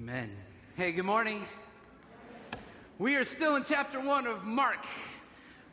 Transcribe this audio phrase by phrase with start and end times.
[0.00, 0.30] Amen.
[0.76, 1.44] Hey, good morning.
[2.98, 4.86] We are still in chapter one of Mark.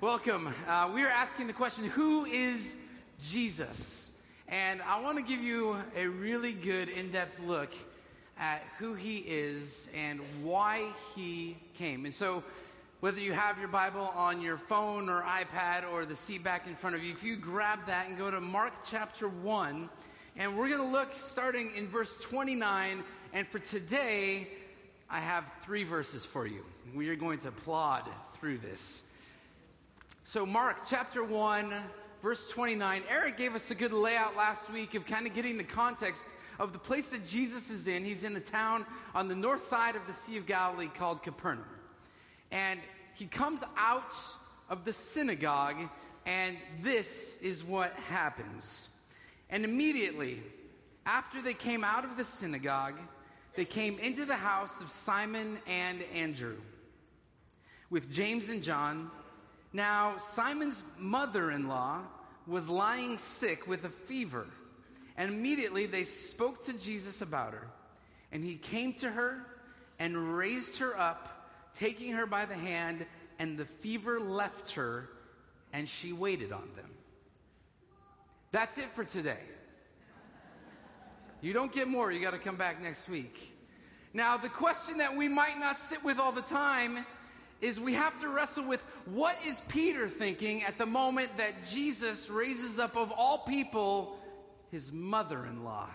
[0.01, 0.53] Welcome.
[0.67, 2.75] Uh, we are asking the question Who is
[3.23, 4.11] Jesus?
[4.49, 7.73] And I want to give you a really good in depth look
[8.37, 12.03] at who he is and why he came.
[12.03, 12.43] And so,
[12.99, 16.75] whether you have your Bible on your phone or iPad or the seat back in
[16.75, 19.89] front of you, if you grab that and go to Mark chapter 1,
[20.35, 23.03] and we're going to look starting in verse 29.
[23.33, 24.47] And for today,
[25.09, 26.63] I have three verses for you.
[26.95, 29.03] We are going to plod through this.
[30.23, 31.73] So, Mark chapter 1,
[32.21, 33.03] verse 29.
[33.09, 36.23] Eric gave us a good layout last week of kind of getting the context
[36.59, 38.03] of the place that Jesus is in.
[38.03, 41.65] He's in a town on the north side of the Sea of Galilee called Capernaum.
[42.51, 42.79] And
[43.13, 44.13] he comes out
[44.69, 45.89] of the synagogue,
[46.25, 48.87] and this is what happens.
[49.49, 50.41] And immediately,
[51.05, 52.95] after they came out of the synagogue,
[53.57, 56.57] they came into the house of Simon and Andrew
[57.89, 59.09] with James and John.
[59.73, 62.03] Now, Simon's mother in law
[62.45, 64.45] was lying sick with a fever.
[65.17, 67.67] And immediately they spoke to Jesus about her.
[68.31, 69.43] And he came to her
[69.97, 73.07] and raised her up, taking her by the hand,
[73.39, 75.09] and the fever left her,
[75.73, 76.91] and she waited on them.
[78.51, 79.39] That's it for today.
[81.41, 83.55] You don't get more, you got to come back next week.
[84.13, 87.05] Now, the question that we might not sit with all the time
[87.61, 92.29] is we have to wrestle with what is Peter thinking at the moment that Jesus
[92.29, 94.19] raises up, of all people,
[94.71, 95.87] his mother in law?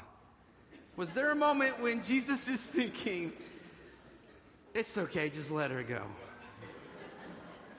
[0.96, 3.32] Was there a moment when Jesus is thinking,
[4.74, 6.02] it's okay, just let her go?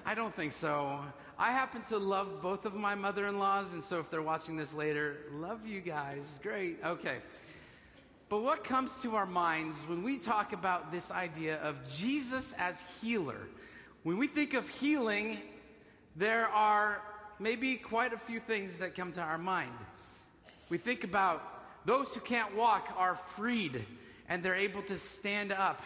[0.06, 1.00] I don't think so.
[1.38, 4.58] I happen to love both of my mother in laws, and so if they're watching
[4.58, 6.40] this later, love you guys.
[6.44, 6.80] Great.
[6.84, 7.18] Okay.
[8.34, 12.84] But what comes to our minds when we talk about this idea of Jesus as
[13.00, 13.38] healer?
[14.02, 15.38] When we think of healing,
[16.16, 17.00] there are
[17.38, 19.76] maybe quite a few things that come to our mind.
[20.70, 21.44] We think about
[21.86, 23.86] those who can't walk are freed
[24.28, 25.84] and they're able to stand up,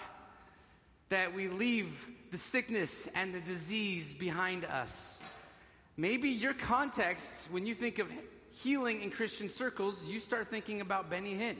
[1.09, 5.19] that we leave the sickness and the disease behind us.
[5.97, 8.07] Maybe your context, when you think of
[8.53, 11.57] healing in Christian circles, you start thinking about Benny Hinn.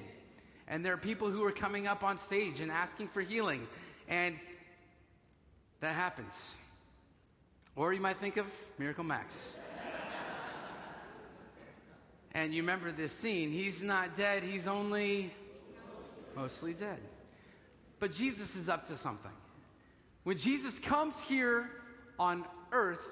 [0.68, 3.68] And there are people who are coming up on stage and asking for healing.
[4.08, 4.36] And
[5.80, 6.56] that happens.
[7.76, 8.48] Or you might think of
[8.78, 9.54] Miracle Max.
[12.34, 13.52] and you remember this scene.
[13.52, 15.34] He's not dead, he's only
[16.36, 17.00] mostly dead.
[18.00, 19.32] But Jesus is up to something.
[20.24, 21.70] When Jesus comes here
[22.20, 23.06] on earth,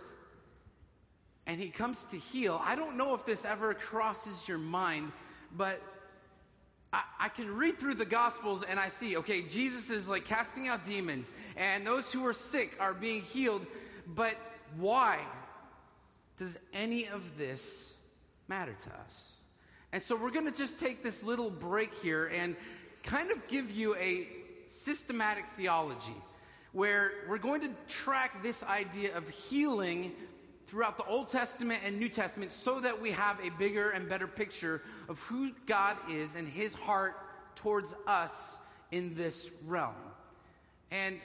[1.47, 2.59] and he comes to heal.
[2.63, 5.11] I don't know if this ever crosses your mind,
[5.55, 5.81] but
[6.93, 10.85] I, can read through the Gospels and I see, okay, Jesus is like casting out
[10.85, 13.65] demons, and those who are sick are being healed,
[14.07, 14.35] but
[14.77, 15.19] why
[16.37, 17.61] does any of this
[18.47, 19.31] matter to us?
[19.91, 22.55] And so we're going to just take this little break here and
[23.03, 24.27] kind of give you a
[24.67, 26.15] systematic theology
[26.73, 30.11] where we're going to track this idea of healing
[30.67, 34.27] throughout the Old Testament and New Testament so that we have a bigger and better
[34.27, 37.15] picture of who God is and his heart
[37.55, 38.57] towards us
[38.91, 39.95] in this realm.
[40.91, 41.19] And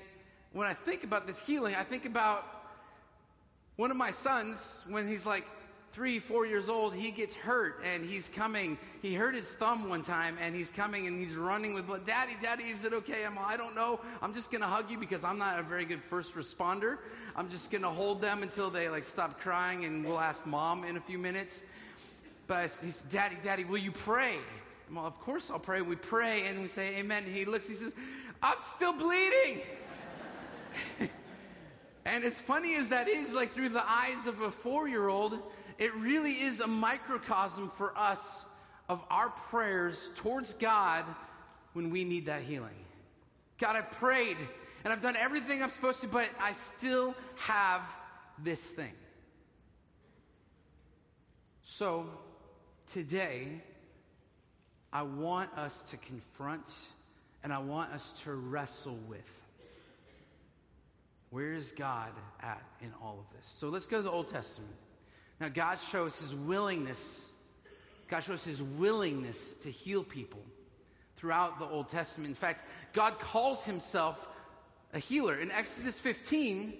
[0.52, 2.44] when I think about this healing, I think about
[3.76, 5.46] one of my sons when he's like
[5.92, 8.78] three, four years old, he gets hurt and he's coming.
[9.02, 12.06] He hurt his thumb one time and he's coming and he's running with blood.
[12.06, 13.24] Daddy, daddy, is it okay?
[13.26, 14.00] I'm, I don't know.
[14.22, 16.98] I'm just going to hug you because I'm not a very good first responder.
[17.34, 20.84] I'm just going to hold them until they like stop crying and we'll ask mom
[20.84, 21.62] in a few minutes.
[22.46, 24.36] But he's, daddy, daddy, will you pray?
[24.92, 25.82] Well, of course I'll pray.
[25.82, 27.24] We pray and we say amen.
[27.24, 27.94] He looks, he says,
[28.42, 29.62] I'm still bleeding.
[32.04, 35.38] and as funny as that is, like through the eyes of a four year old,
[35.80, 38.44] it really is a microcosm for us
[38.88, 41.06] of our prayers towards God
[41.72, 42.84] when we need that healing.
[43.58, 44.36] God, I've prayed
[44.84, 47.82] and I've done everything I'm supposed to, but I still have
[48.38, 48.92] this thing.
[51.62, 52.06] So
[52.92, 53.62] today,
[54.92, 56.68] I want us to confront
[57.42, 59.40] and I want us to wrestle with
[61.30, 62.10] where is God
[62.42, 63.46] at in all of this?
[63.46, 64.74] So let's go to the Old Testament.
[65.40, 67.26] Now, God shows his willingness,
[68.08, 70.42] God shows his willingness to heal people
[71.16, 72.28] throughout the Old Testament.
[72.28, 74.28] In fact, God calls himself
[74.92, 75.40] a healer.
[75.40, 76.74] In Exodus 15,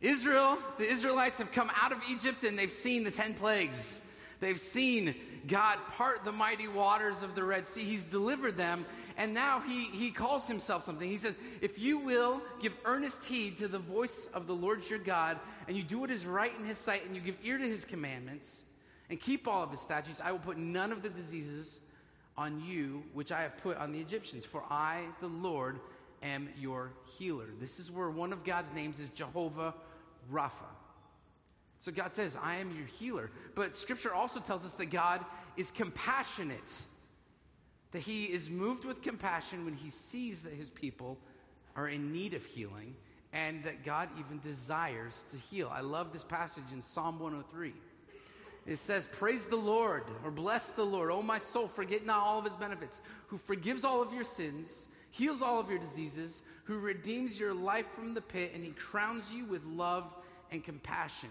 [0.00, 4.00] Israel, the Israelites have come out of Egypt and they've seen the 10 plagues.
[4.40, 5.14] They've seen
[5.46, 7.84] God part the mighty waters of the Red Sea.
[7.84, 11.08] He's delivered them, and now he, he calls himself something.
[11.08, 14.98] He says, If you will give earnest heed to the voice of the Lord your
[14.98, 15.38] God,
[15.68, 17.84] and you do what is right in his sight, and you give ear to his
[17.84, 18.62] commandments,
[19.10, 21.78] and keep all of his statutes, I will put none of the diseases
[22.36, 24.44] on you which I have put on the Egyptians.
[24.44, 25.78] For I, the Lord,
[26.22, 27.46] am your healer.
[27.60, 29.74] This is where one of God's names is Jehovah
[30.32, 30.50] Rapha.
[31.80, 33.30] So God says, I am your healer.
[33.54, 35.22] But scripture also tells us that God
[35.56, 36.72] is compassionate,
[37.94, 41.16] that he is moved with compassion when he sees that his people
[41.76, 42.96] are in need of healing,
[43.32, 45.70] and that God even desires to heal.
[45.72, 47.72] I love this passage in Psalm 103.
[48.66, 52.40] It says, Praise the Lord, or bless the Lord, O my soul, forget not all
[52.40, 56.78] of his benefits, who forgives all of your sins, heals all of your diseases, who
[56.78, 60.12] redeems your life from the pit, and he crowns you with love
[60.50, 61.30] and compassion.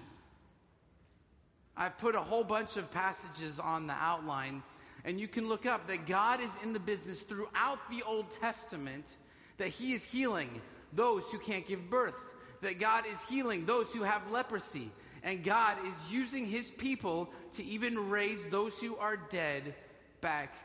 [1.75, 4.63] I've put a whole bunch of passages on the outline,
[5.05, 9.17] and you can look up that God is in the business throughout the Old Testament,
[9.57, 10.61] that he is healing
[10.93, 12.17] those who can't give birth,
[12.61, 14.89] that God is healing those who have leprosy,
[15.23, 19.73] and God is using his people to even raise those who are dead
[20.21, 20.55] back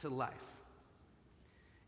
[0.00, 0.32] to life.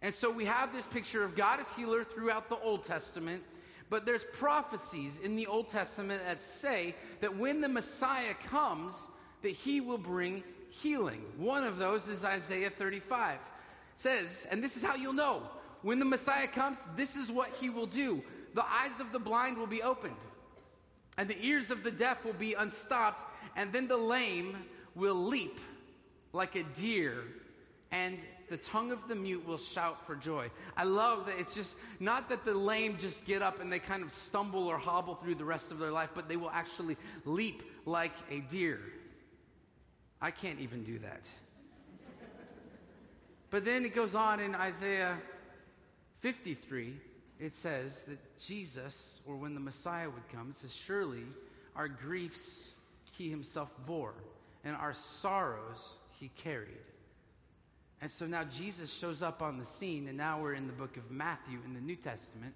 [0.01, 3.43] And so we have this picture of God as healer throughout the Old Testament,
[3.91, 9.09] but there's prophecies in the Old Testament that say that when the Messiah comes,
[9.43, 11.25] that he will bring healing.
[11.37, 13.35] One of those is Isaiah 35.
[13.35, 13.41] It
[13.95, 15.43] says, and this is how you'll know,
[15.83, 18.23] when the Messiah comes, this is what he will do.
[18.55, 20.17] The eyes of the blind will be opened
[21.19, 23.25] and the ears of the deaf will be unstopped,
[23.57, 24.57] and then the lame
[24.95, 25.59] will leap
[26.33, 27.25] like a deer,
[27.91, 28.19] and
[28.49, 30.49] the tongue of the mute will shout for joy.
[30.77, 34.03] I love that it's just not that the lame just get up and they kind
[34.03, 37.63] of stumble or hobble through the rest of their life, but they will actually leap
[37.85, 38.81] like a deer.
[40.21, 41.29] I can't even do that.
[43.51, 45.17] But then it goes on in Isaiah
[46.21, 47.01] 53
[47.39, 51.23] it says that Jesus, or when the Messiah would come, it says, Surely
[51.77, 52.69] our griefs
[53.13, 54.15] he himself bore,
[54.65, 56.79] and our sorrows he carried.
[58.01, 60.97] And so now Jesus shows up on the scene, and now we're in the book
[60.97, 62.55] of Matthew in the New Testament.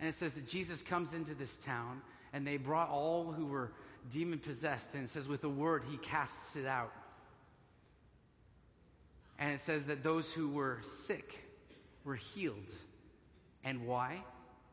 [0.00, 2.02] And it says that Jesus comes into this town,
[2.34, 3.70] and they brought all who were
[4.10, 6.92] demon possessed, and it says, with a word, he casts it out.
[9.38, 11.44] And it says that those who were sick
[12.04, 12.56] were healed.
[13.62, 14.22] And why?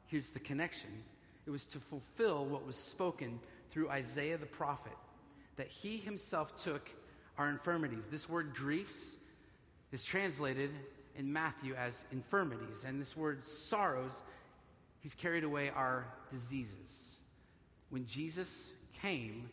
[0.08, 0.90] Here's the connection
[1.46, 4.98] it was to fulfill what was spoken through Isaiah the prophet,
[5.56, 6.90] that he himself took
[7.38, 8.08] our infirmities.
[8.08, 9.18] This word griefs
[9.92, 10.72] is translated
[11.16, 14.22] in Matthew as infirmities, and this word sorrows,
[15.02, 17.11] he's carried away our diseases.
[17.92, 18.72] When Jesus
[19.02, 19.50] came,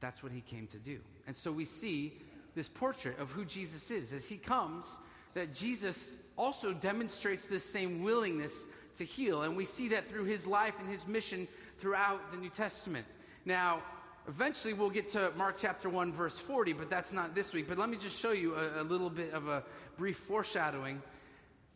[0.00, 0.98] that's what he came to do.
[1.26, 2.14] And so we see
[2.54, 4.12] this portrait of who Jesus is.
[4.12, 4.86] As he comes,
[5.34, 8.66] that Jesus also demonstrates this same willingness
[8.96, 9.42] to heal.
[9.42, 11.46] And we see that through his life and his mission
[11.78, 13.06] throughout the New Testament.
[13.44, 13.82] Now,
[14.26, 17.68] eventually we'll get to Mark chapter 1, verse 40, but that's not this week.
[17.68, 19.64] But let me just show you a, a little bit of a
[19.96, 21.02] brief foreshadowing.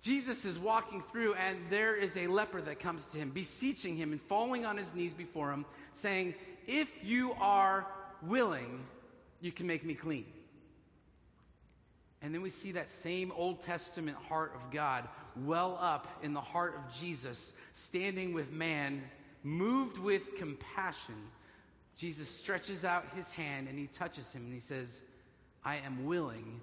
[0.02, 4.10] Jesus is walking through, and there is a leper that comes to him, beseeching him
[4.10, 6.34] and falling on his knees before him, saying,
[6.66, 7.86] If you are
[8.20, 8.80] willing,
[9.40, 10.26] you can make me clean.
[12.20, 16.40] And then we see that same Old Testament heart of God well up in the
[16.40, 19.02] heart of Jesus, standing with man,
[19.44, 21.16] moved with compassion.
[21.96, 25.00] Jesus stretches out his hand and he touches him and he says,
[25.64, 26.60] I am willing,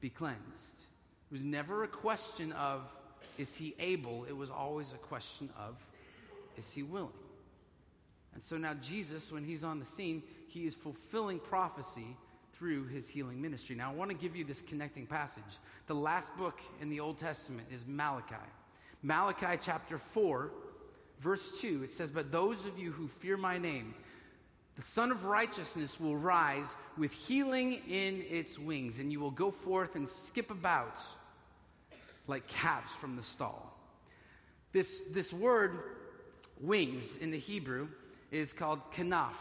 [0.00, 0.85] be cleansed.
[1.30, 2.82] It was never a question of,
[3.38, 4.24] is he able?
[4.24, 5.84] It was always a question of,
[6.56, 7.12] is he willing?
[8.34, 12.16] And so now Jesus, when he's on the scene, he is fulfilling prophecy
[12.52, 13.76] through his healing ministry.
[13.76, 15.58] Now, I want to give you this connecting passage.
[15.86, 18.34] The last book in the Old Testament is Malachi.
[19.02, 20.50] Malachi chapter 4,
[21.20, 23.94] verse 2, it says, But those of you who fear my name,
[24.76, 29.50] the Sun of Righteousness will rise with healing in its wings, and you will go
[29.50, 30.98] forth and skip about
[32.26, 33.72] like calves from the stall.
[34.72, 35.78] This, this word,
[36.60, 37.88] wings, in the Hebrew
[38.30, 39.36] is called kanaf.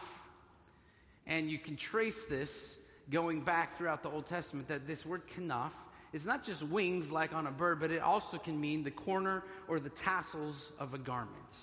[1.27, 2.75] And you can trace this
[3.09, 5.71] going back throughout the Old Testament that this word kanaf
[6.13, 9.43] is not just wings like on a bird, but it also can mean the corner
[9.67, 11.55] or the tassels of a garment.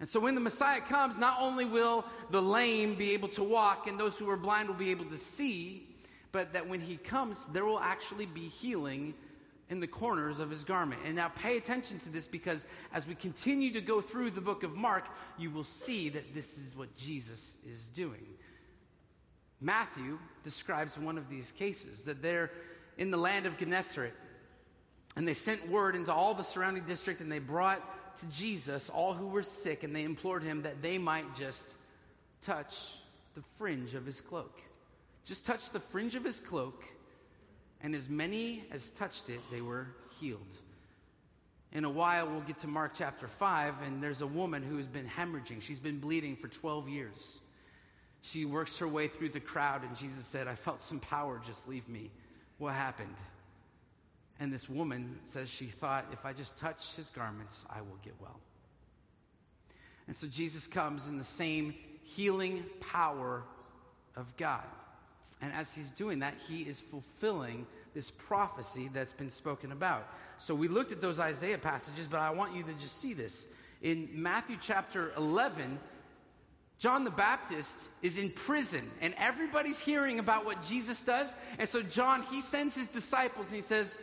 [0.00, 3.86] And so when the Messiah comes, not only will the lame be able to walk
[3.86, 5.88] and those who are blind will be able to see,
[6.32, 9.14] but that when he comes, there will actually be healing
[9.70, 11.00] in the corners of his garment.
[11.04, 14.62] And now pay attention to this because as we continue to go through the book
[14.62, 15.06] of Mark,
[15.38, 18.26] you will see that this is what Jesus is doing.
[19.60, 22.50] Matthew describes one of these cases that they're
[22.98, 24.12] in the land of Gennesaret.
[25.16, 27.82] And they sent word into all the surrounding district and they brought
[28.18, 31.74] to Jesus all who were sick and they implored him that they might just
[32.42, 32.92] touch
[33.34, 34.60] the fringe of his cloak.
[35.24, 36.84] Just touch the fringe of his cloak,
[37.80, 39.88] and as many as touched it, they were
[40.20, 40.54] healed.
[41.72, 44.86] In a while, we'll get to Mark chapter 5, and there's a woman who has
[44.86, 45.60] been hemorrhaging.
[45.60, 47.40] She's been bleeding for 12 years.
[48.20, 51.66] She works her way through the crowd, and Jesus said, I felt some power just
[51.66, 52.10] leave me.
[52.58, 53.16] What happened?
[54.40, 58.14] And this woman says she thought, if I just touch his garments, I will get
[58.20, 58.40] well.
[60.06, 63.42] And so Jesus comes in the same healing power
[64.16, 64.64] of God.
[65.40, 70.08] And as he's doing that, he is fulfilling this prophecy that's been spoken about.
[70.38, 73.46] So we looked at those Isaiah passages, but I want you to just see this.
[73.82, 75.78] In Matthew chapter 11,
[76.78, 81.34] John the Baptist is in prison and everybody's hearing about what Jesus does.
[81.58, 83.96] And so John, he sends his disciples and he says,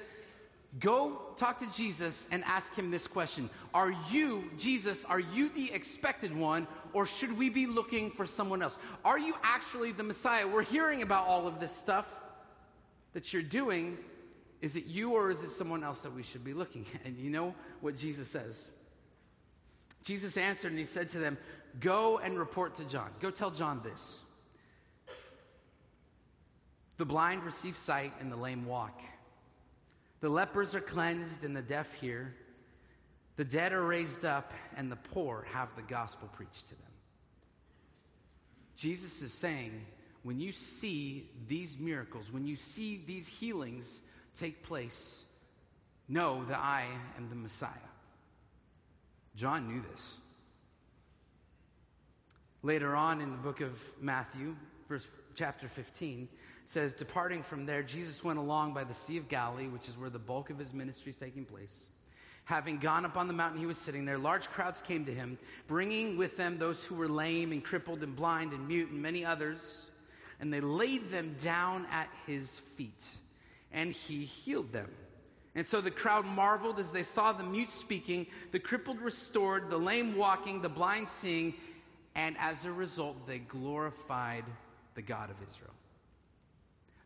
[0.79, 5.71] Go talk to Jesus and ask him this question Are you, Jesus, are you the
[5.71, 8.77] expected one, or should we be looking for someone else?
[9.03, 10.47] Are you actually the Messiah?
[10.47, 12.21] We're hearing about all of this stuff
[13.13, 13.97] that you're doing.
[14.61, 17.05] Is it you, or is it someone else that we should be looking at?
[17.05, 18.69] And you know what Jesus says?
[20.03, 21.37] Jesus answered and he said to them,
[21.79, 23.09] Go and report to John.
[23.19, 24.19] Go tell John this.
[26.97, 29.01] The blind receive sight and the lame walk.
[30.21, 32.33] The lepers are cleansed and the deaf hear.
[33.35, 36.91] The dead are raised up and the poor have the gospel preached to them.
[38.75, 39.85] Jesus is saying,
[40.23, 44.01] when you see these miracles, when you see these healings
[44.35, 45.19] take place,
[46.07, 46.85] know that I
[47.17, 47.69] am the Messiah.
[49.35, 50.17] John knew this.
[52.63, 54.55] Later on in the book of Matthew,
[54.87, 56.27] verse chapter 15,
[56.65, 60.09] says, Departing from there, Jesus went along by the Sea of Galilee, which is where
[60.09, 61.89] the bulk of his ministry is taking place.
[62.45, 64.17] Having gone up on the mountain, he was sitting there.
[64.17, 65.37] Large crowds came to him,
[65.67, 69.23] bringing with them those who were lame and crippled and blind and mute and many
[69.23, 69.89] others.
[70.39, 73.05] And they laid them down at his feet,
[73.71, 74.89] and he healed them.
[75.53, 79.77] And so the crowd marveled as they saw the mute speaking, the crippled restored, the
[79.77, 81.53] lame walking, the blind seeing,
[82.15, 84.45] and as a result, they glorified
[84.95, 85.73] the God of Israel.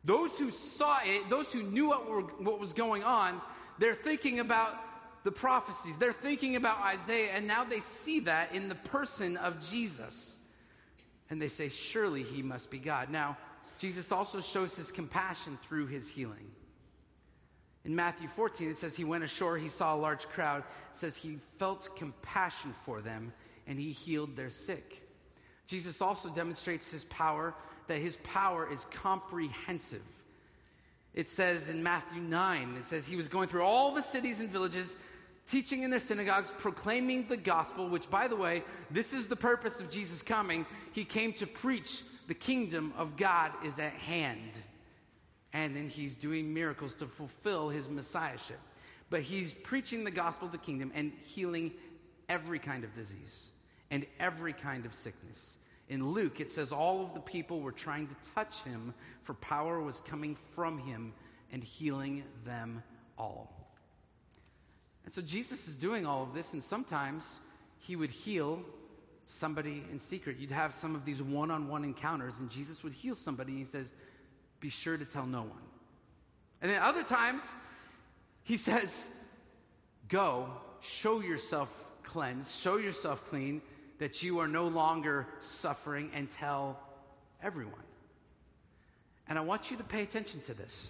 [0.05, 3.41] Those who saw it, those who knew what, were, what was going on,
[3.79, 4.75] they're thinking about
[5.23, 5.97] the prophecies.
[5.97, 10.35] They're thinking about Isaiah, and now they see that in the person of Jesus.
[11.31, 13.09] And they say, Surely he must be God.
[13.09, 13.35] Now,
[13.79, 16.51] Jesus also shows his compassion through his healing.
[17.83, 20.59] In Matthew 14, it says he went ashore, he saw a large crowd.
[20.91, 23.33] It says he felt compassion for them,
[23.67, 25.01] and he healed their sick.
[25.67, 27.55] Jesus also demonstrates his power
[27.87, 30.01] that his power is comprehensive.
[31.13, 34.49] It says in Matthew 9, it says he was going through all the cities and
[34.49, 34.95] villages,
[35.47, 39.79] teaching in their synagogues, proclaiming the gospel, which, by the way, this is the purpose
[39.79, 40.65] of Jesus coming.
[40.91, 44.51] He came to preach the kingdom of God is at hand.
[45.53, 48.59] And then he's doing miracles to fulfill his messiahship.
[49.09, 51.71] But he's preaching the gospel of the kingdom and healing
[52.27, 53.51] every kind of disease
[53.91, 55.57] and every kind of sickness.
[55.87, 59.79] In Luke, it says all of the people were trying to touch him, for power
[59.79, 61.13] was coming from him
[61.51, 62.81] and healing them
[63.17, 63.51] all.
[65.05, 67.39] And so Jesus is doing all of this, and sometimes
[67.77, 68.63] he would heal
[69.27, 70.37] somebody in secret.
[70.39, 73.59] You'd have some of these one on one encounters, and Jesus would heal somebody, and
[73.59, 73.93] he says,
[74.59, 75.63] Be sure to tell no one.
[76.61, 77.43] And then other times,
[78.43, 79.09] he says,
[80.07, 80.49] Go,
[80.81, 81.69] show yourself
[82.03, 83.61] cleansed, show yourself clean,
[83.99, 86.79] that you are no longer suffering and tell
[87.41, 87.73] everyone.
[89.27, 90.89] And I want you to pay attention to this.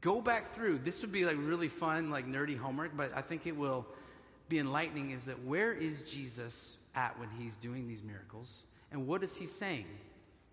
[0.00, 0.78] Go back through.
[0.78, 3.86] This would be like really fun, like nerdy homework, but I think it will
[4.48, 8.62] be enlightening is that where is Jesus at when he's doing these miracles?
[8.92, 9.86] And what is he saying?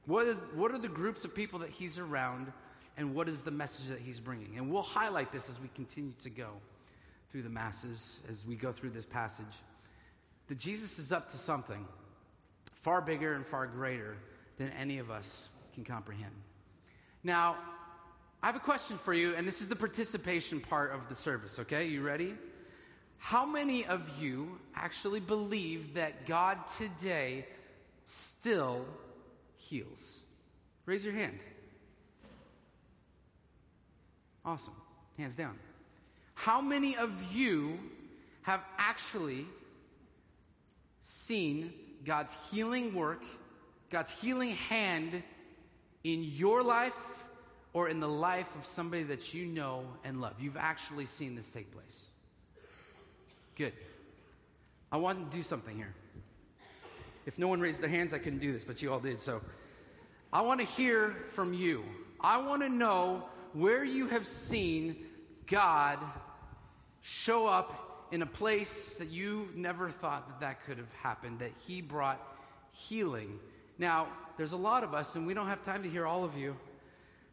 [0.05, 2.51] What, is, what are the groups of people that he's around?
[2.97, 4.57] And what is the message that he's bringing?
[4.57, 6.50] And we'll highlight this as we continue to go
[7.31, 9.45] through the masses, as we go through this passage
[10.48, 11.86] that Jesus is up to something
[12.82, 14.18] far bigger and far greater
[14.58, 16.34] than any of us can comprehend.
[17.24, 17.58] Now,
[18.42, 21.60] I have a question for you, and this is the participation part of the service,
[21.60, 21.88] okay?
[21.88, 22.36] You ready?
[23.18, 27.46] How many of you actually believe that God today
[28.06, 28.86] still
[29.56, 30.20] heals?
[30.86, 31.39] Raise your hand.
[34.46, 34.75] Awesome.
[35.18, 35.58] Hands down.
[36.36, 37.80] How many of you
[38.44, 39.46] have actually
[41.08, 41.72] seen
[42.04, 43.24] God's healing work,
[43.90, 45.24] God's healing hand
[46.04, 47.00] in your life
[47.72, 50.34] or in the life of somebody that you know and love?
[50.40, 52.06] You've actually seen this take place.
[53.56, 53.72] Good.
[54.92, 55.96] I want to do something here.
[57.26, 59.22] If no one raised their hands, I couldn't do this, but you all did.
[59.22, 59.42] So
[60.34, 61.86] I want to hear from you.
[62.20, 65.06] I want to know where you have seen
[65.46, 66.00] God
[67.02, 71.52] show up in a place that you never thought that that could have happened, that
[71.66, 72.22] He brought
[72.72, 73.40] healing.
[73.78, 76.38] Now, there's a lot of us, and we don't have time to hear all of
[76.38, 76.56] you.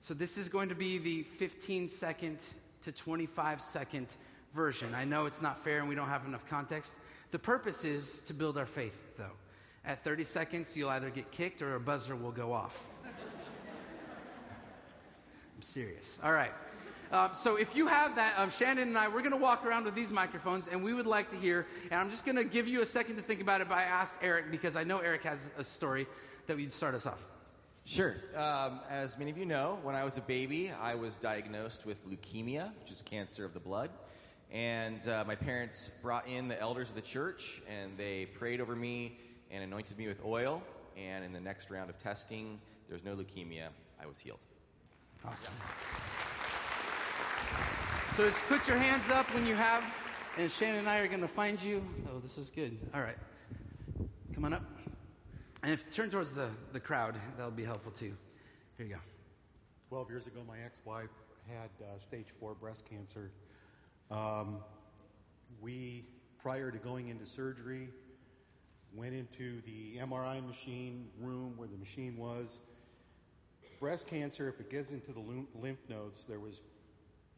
[0.00, 2.44] So, this is going to be the 15 second
[2.82, 4.08] to 25 second
[4.54, 4.94] version.
[4.94, 6.94] I know it's not fair and we don't have enough context.
[7.32, 9.32] The purpose is to build our faith, though.
[9.84, 12.82] At 30 seconds, you'll either get kicked or a buzzer will go off.
[13.04, 13.10] I'm
[15.60, 16.18] serious.
[16.22, 16.52] All right.
[17.12, 19.84] Um, so if you have that, um, Shannon and I, we're going to walk around
[19.84, 21.66] with these microphones, and we would like to hear.
[21.90, 23.68] And I'm just going to give you a second to think about it.
[23.68, 26.06] But I asked Eric because I know Eric has a story
[26.46, 27.24] that would start us off.
[27.84, 28.14] Sure.
[28.34, 32.08] Um, as many of you know, when I was a baby, I was diagnosed with
[32.08, 33.90] leukemia, which is cancer of the blood.
[34.50, 38.74] And uh, my parents brought in the elders of the church, and they prayed over
[38.74, 39.18] me
[39.50, 40.62] and anointed me with oil.
[40.96, 42.58] And in the next round of testing,
[42.88, 43.68] there was no leukemia.
[44.00, 44.40] I was healed.
[45.26, 45.52] Awesome.
[48.16, 49.84] So just put your hands up when you have,
[50.38, 51.84] and Shannon and I are going to find you.
[52.08, 52.78] Oh, this is good.
[52.94, 53.16] All right.
[54.34, 54.62] Come on up.
[55.64, 58.14] And if turn towards the, the crowd, that'll be helpful too.
[58.76, 59.00] Here you go.
[59.88, 61.10] 12 years ago, my ex wife
[61.48, 63.30] had uh, stage four breast cancer.
[64.10, 64.58] Um,
[65.60, 66.04] we,
[66.42, 67.88] prior to going into surgery,
[68.94, 72.60] went into the MRI machine room where the machine was.
[73.80, 75.22] Breast cancer, if it gets into the
[75.54, 76.60] lymph nodes, there was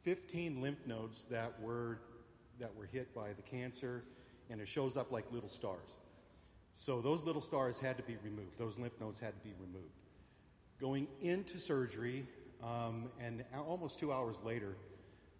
[0.06, 1.98] 15 lymph nodes that were
[2.60, 4.04] that were hit by the cancer,
[4.48, 5.96] and it shows up like little stars.
[6.74, 8.56] So those little stars had to be removed.
[8.56, 9.92] Those lymph nodes had to be removed.
[10.80, 12.24] Going into surgery,
[12.62, 14.76] um, and almost two hours later,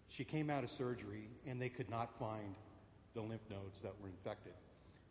[0.08, 2.56] she came out of surgery, and they could not find
[3.14, 4.54] the lymph nodes that were infected.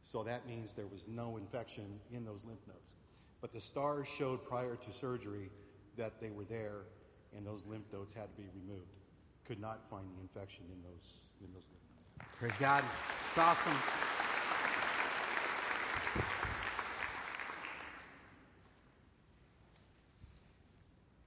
[0.04, 2.92] So that means there was no infection in those lymph nodes.
[3.40, 5.50] But the stars showed prior to surgery
[5.96, 6.82] that they were there,
[7.34, 9.05] and those lymph nodes had to be removed.
[9.48, 12.30] Could not find the infection in those in those lymph nodes.
[12.40, 12.84] Praise God.
[13.30, 13.78] It's awesome.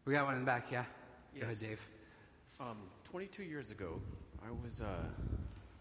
[0.04, 0.84] We got one in the back, yeah?
[1.34, 1.68] Go ahead, Yes.
[1.68, 1.88] Dave.
[2.60, 4.00] Um, 22 years ago,
[4.46, 5.04] I was, uh,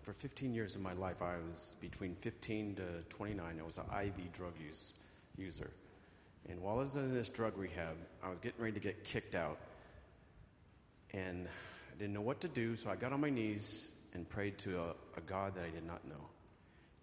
[0.02, 3.60] for 15 years of my life, I was between 15 to 29.
[3.60, 4.94] I was an IV drug use,
[5.38, 5.72] user.
[6.50, 9.34] And while I was in this drug rehab, I was getting ready to get kicked
[9.36, 9.60] out.
[11.14, 11.48] And
[11.98, 14.80] I didn't know what to do, so I got on my knees and prayed to
[14.80, 16.30] a, a God that I did not know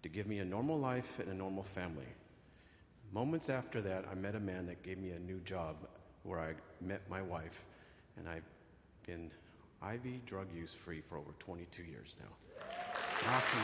[0.03, 2.07] to give me a normal life and a normal family.
[3.11, 5.75] Moments after that, I met a man that gave me a new job
[6.23, 7.65] where I met my wife,
[8.17, 8.45] and I've
[9.05, 9.31] been
[9.83, 12.65] IV drug use free for over 22 years now.
[13.27, 13.59] Awesome.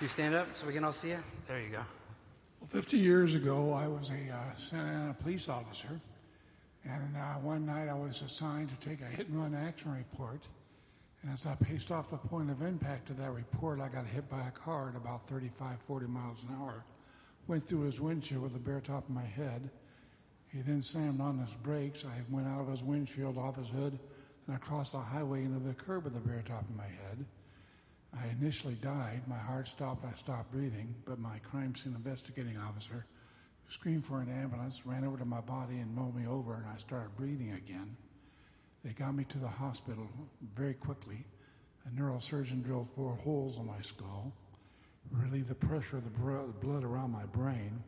[0.00, 1.18] You stand up so we can all see you?
[1.46, 1.82] There you go.
[2.70, 6.00] Well, 50 years ago, I was a uh, Santa Ana police officer,
[6.84, 10.46] and uh, one night I was assigned to take a hit and run action report.
[11.22, 14.28] And as I paced off the point of impact of that report, I got hit
[14.28, 16.84] by a car at about 35, 40 miles an hour.
[17.46, 19.70] Went through his windshield with the bare top of my head.
[20.48, 22.04] He then slammed on his brakes.
[22.04, 23.98] I went out of his windshield, off his hood,
[24.46, 27.24] and I crossed the highway into the curb with the bare top of my head.
[28.16, 29.22] I initially died.
[29.26, 30.04] My heart stopped.
[30.04, 30.94] I stopped breathing.
[31.04, 33.06] But my crime scene investigating officer
[33.68, 36.78] screamed for an ambulance, ran over to my body, and rolled me over, and I
[36.78, 37.96] started breathing again.
[38.82, 40.08] They got me to the hospital
[40.54, 41.26] very quickly.
[41.86, 44.32] A neurosurgeon drilled four holes in my skull,
[45.10, 47.82] relieved the pressure of the blood around my brain,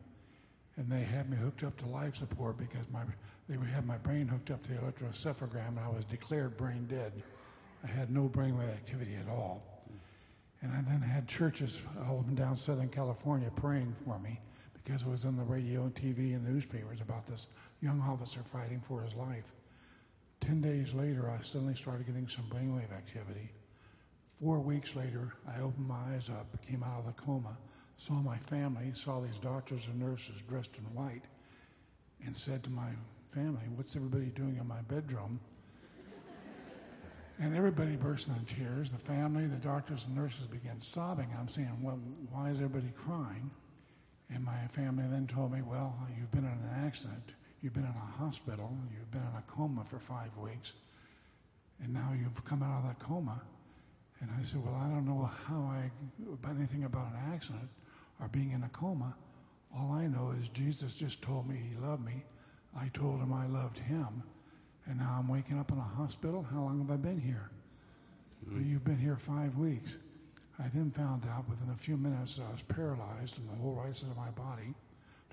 [0.77, 3.03] and they had me hooked up to life support because my
[3.49, 7.11] they had my brain hooked up to the electroencephalogram, and I was declared brain dead.
[7.83, 9.70] I had no brainwave activity at all.
[10.61, 14.39] And I then had churches all up and down Southern California praying for me
[14.83, 17.47] because it was on the radio and TV and newspapers about this
[17.81, 19.53] young officer fighting for his life.
[20.39, 23.51] Ten days later, I suddenly started getting some brainwave activity.
[24.39, 27.57] Four weeks later, I opened my eyes up, came out of the coma,
[27.97, 31.25] saw my family, saw these doctors and nurses dressed in white,
[32.25, 32.89] and said to my
[33.29, 35.39] family, What's everybody doing in my bedroom?
[37.41, 38.91] And everybody burst into tears.
[38.91, 41.27] The family, the doctors, and nurses began sobbing.
[41.39, 41.99] I'm saying, well,
[42.29, 43.49] why is everybody crying?
[44.29, 47.33] And my family then told me, well, you've been in an accident.
[47.61, 48.77] You've been in a hospital.
[48.95, 50.73] You've been in a coma for five weeks.
[51.83, 53.41] And now you've come out of that coma.
[54.19, 55.89] And I said, well, I don't know how I,
[56.31, 57.69] about anything about an accident.
[58.21, 59.15] or being in a coma.
[59.75, 62.23] All I know is Jesus just told me he loved me.
[62.79, 64.23] I told him I loved him.
[64.87, 66.45] And now I'm waking up in a hospital.
[66.51, 67.49] How long have I been here?
[68.43, 68.55] Mm-hmm.
[68.55, 69.97] Well, you've been here five weeks.
[70.59, 73.73] I then found out within a few minutes that I was paralyzed in the whole
[73.73, 74.73] right side of my body.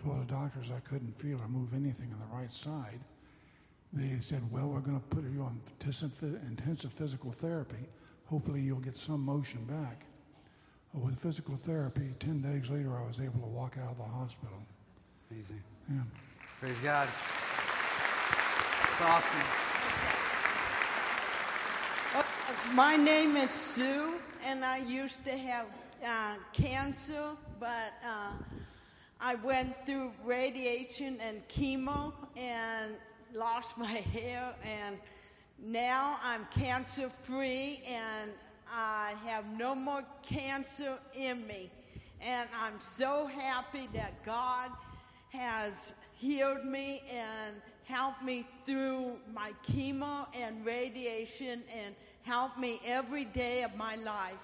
[0.03, 3.01] Told the doctors I couldn't feel or move anything on the right side.
[3.93, 5.61] They said, Well, we're going to put you on
[6.47, 7.89] intensive physical therapy.
[8.27, 10.05] Hopefully, you'll get some motion back.
[10.95, 14.59] With physical therapy, 10 days later, I was able to walk out of the hospital.
[15.31, 15.63] Amazing.
[15.91, 16.03] Yeah.
[16.61, 17.09] Praise God.
[19.01, 19.47] It's awesome.
[22.75, 25.67] My name is Sue, and I used to have
[26.05, 28.33] uh, cancer, but uh,
[29.21, 32.97] I went through radiation and chemo and
[33.33, 34.99] lost my hair, and
[35.63, 38.33] now I'm cancer free, and
[38.69, 41.71] I have no more cancer in me.
[42.21, 44.73] And I'm so happy that God
[45.31, 47.55] has healed me and
[47.89, 54.35] helped me through my chemo and radiation and helped me every day of my life.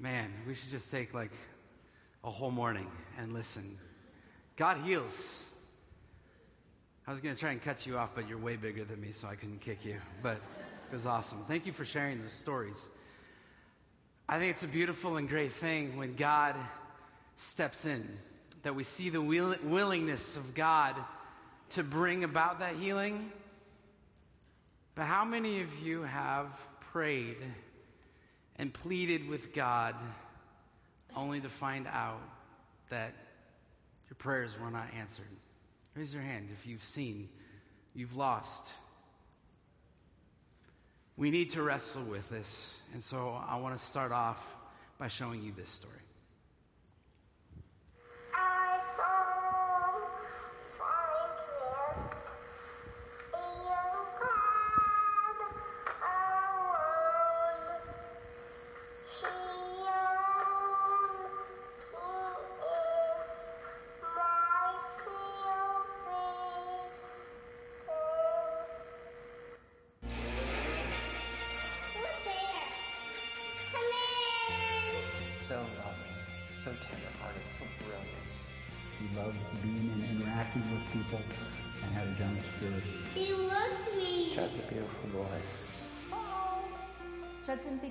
[0.00, 1.32] Man, we should just take like
[2.22, 3.76] a whole morning and listen.
[4.54, 5.42] God heals.
[7.08, 9.10] I was going to try and cut you off, but you're way bigger than me,
[9.10, 9.96] so I couldn't kick you.
[10.22, 10.36] But
[10.88, 11.44] it was awesome.
[11.48, 12.88] Thank you for sharing those stories.
[14.30, 16.54] I think it's a beautiful and great thing when God
[17.34, 18.06] steps in,
[18.62, 20.94] that we see the will- willingness of God
[21.70, 23.32] to bring about that healing.
[24.94, 26.48] But how many of you have
[26.92, 27.38] prayed
[28.56, 29.94] and pleaded with God
[31.16, 32.20] only to find out
[32.90, 33.14] that
[34.10, 35.24] your prayers were not answered?
[35.94, 37.30] Raise your hand if you've seen,
[37.94, 38.72] you've lost.
[41.18, 42.78] We need to wrestle with this.
[42.92, 44.54] And so I want to start off
[44.98, 45.97] by showing you this story.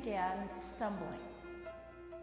[0.08, 1.20] Began stumbling.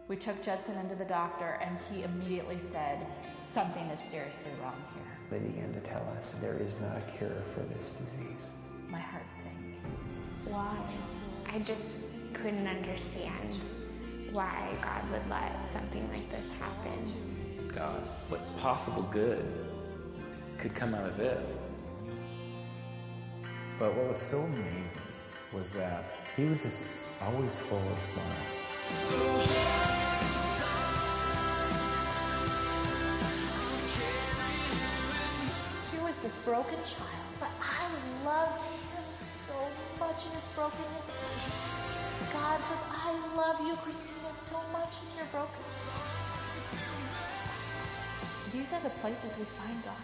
[0.07, 5.03] We took Judson into the doctor, and he immediately said, Something is seriously wrong here.
[5.29, 8.41] They began to tell us there is not a cure for this disease.
[8.89, 9.75] My heart sank.
[10.45, 10.75] Why?
[11.45, 11.83] I just
[12.33, 13.59] couldn't understand
[14.31, 17.69] why God would let something like this happen.
[17.71, 19.45] God, what possible good
[20.57, 21.55] could come out of this?
[23.77, 25.01] But what was so amazing
[25.53, 28.29] was that he was just always full of smiles.
[35.91, 37.89] Here was this broken child, but I
[38.25, 39.03] loved him
[39.47, 39.55] so
[39.99, 41.09] much in his brokenness.
[42.33, 45.65] God says, I love you, Christina, so much in your brokenness.
[48.51, 49.95] These are the places we find God.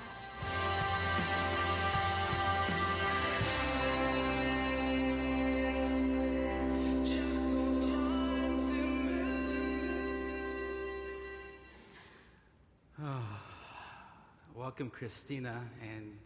[14.72, 16.18] Welcome, Christina and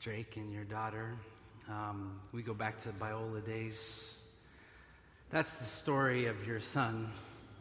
[0.00, 1.14] Drake and your daughter.
[1.68, 4.12] Um, we go back to Biola days.
[5.30, 7.12] That's the story of your son,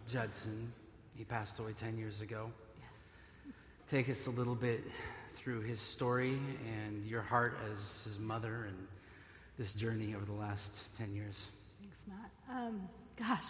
[0.09, 0.73] Judson.
[1.15, 2.49] He passed away 10 years ago.
[2.75, 3.53] Yes.
[3.87, 4.83] Take us a little bit
[5.35, 6.39] through his story
[6.75, 8.87] and your heart as his mother and
[9.59, 11.49] this journey over the last 10 years.
[11.83, 12.57] Thanks, Matt.
[12.57, 12.81] Um,
[13.15, 13.45] gosh,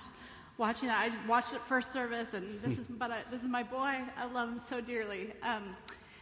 [0.57, 3.63] watching that, I watched it first service, and this is but I, this is my
[3.63, 3.95] boy.
[4.17, 5.31] I love him so dearly.
[5.41, 5.77] Um,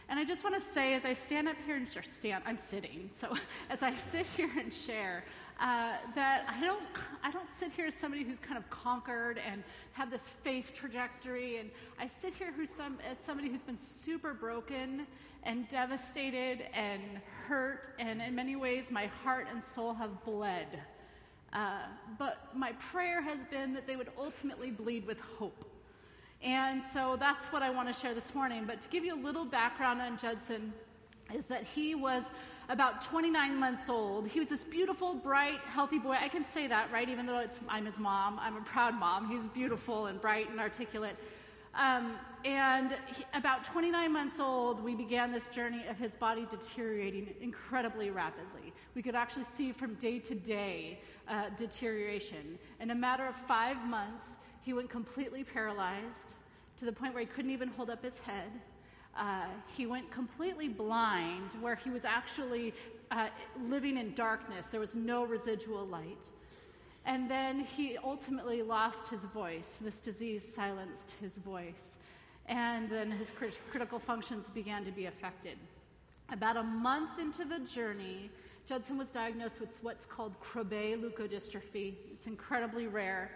[0.08, 2.58] and I just want to say, as I stand up here and share, stand, I'm
[2.58, 3.08] sitting.
[3.10, 3.34] So
[3.70, 5.24] as I sit here and share,
[5.60, 6.82] uh, that I don't,
[7.22, 9.62] I don't sit here as somebody who's kind of conquered and
[9.92, 15.06] had this faith trajectory, and I sit here some, as somebody who's been super broken
[15.44, 17.02] and devastated and
[17.46, 20.66] hurt, and in many ways, my heart and soul have bled.
[21.52, 21.82] Uh,
[22.18, 25.64] but my prayer has been that they would ultimately bleed with hope.
[26.44, 28.64] And so that's what I want to share this morning.
[28.66, 30.74] But to give you a little background on Judson,
[31.32, 32.30] is that he was
[32.68, 34.28] about 29 months old.
[34.28, 36.16] He was this beautiful, bright, healthy boy.
[36.20, 37.08] I can say that, right?
[37.08, 39.28] Even though I'm his mom, I'm a proud mom.
[39.28, 41.16] He's beautiful and bright and articulate.
[41.74, 47.34] Um, and he, about 29 months old, we began this journey of his body deteriorating
[47.40, 48.72] incredibly rapidly.
[48.94, 52.58] We could actually see from day to day uh, deterioration.
[52.80, 56.34] In a matter of five months, he went completely paralyzed
[56.78, 58.50] to the point where he couldn't even hold up his head.
[59.16, 59.46] Uh,
[59.76, 62.74] he went completely blind, where he was actually
[63.10, 63.28] uh,
[63.68, 64.66] living in darkness.
[64.66, 66.28] There was no residual light.
[67.06, 69.78] And then he ultimately lost his voice.
[69.80, 71.98] This disease silenced his voice.
[72.46, 75.58] And then his crit- critical functions began to be affected.
[76.30, 78.30] About a month into the journey,
[78.66, 81.94] Judson was diagnosed with what's called Krabbe leukodystrophy.
[82.10, 83.30] It's incredibly rare.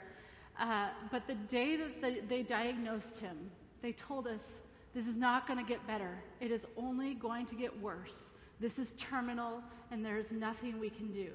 [0.58, 3.36] Uh, but the day that they, they diagnosed him,
[3.80, 4.60] they told us
[4.94, 6.18] this is not going to get better.
[6.40, 8.32] It is only going to get worse.
[8.58, 11.30] This is terminal, and there is nothing we can do.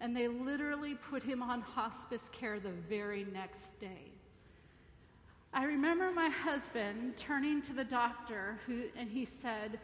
[0.00, 4.12] And they literally put him on hospice care the very next day.
[5.52, 9.78] I remember my husband turning to the doctor, who, and he said,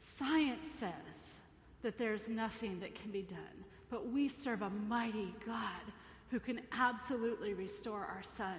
[0.00, 1.38] Science says
[1.82, 5.92] that there's nothing that can be done, but we serve a mighty God
[6.30, 8.58] who can absolutely restore our son.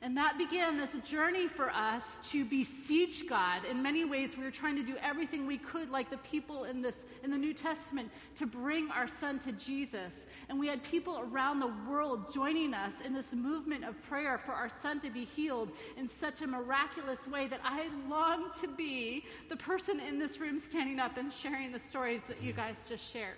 [0.00, 3.64] And that began this journey for us to beseech God.
[3.64, 6.80] In many ways, we were trying to do everything we could, like the people in
[6.80, 10.26] this in the New Testament, to bring our son to Jesus.
[10.48, 14.52] And we had people around the world joining us in this movement of prayer for
[14.52, 19.24] our son to be healed in such a miraculous way that I longed to be
[19.48, 23.12] the person in this room standing up and sharing the stories that you guys just
[23.12, 23.36] shared.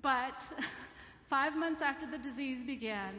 [0.00, 0.38] But
[1.34, 3.12] five months after the disease began,